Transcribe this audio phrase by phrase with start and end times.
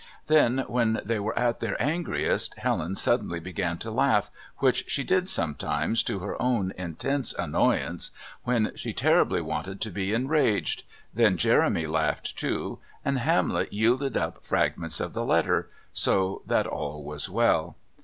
[0.25, 5.29] Then, when they were at their angriest, Helen suddenly began to laugh which she did
[5.29, 8.09] sometimes, to her own intense annoyance,
[8.41, 14.43] when she terribly wanted to be enraged, then Jeremy laughed too, and Hamlet yielded up
[14.43, 17.75] fragments of the letter so that all was well.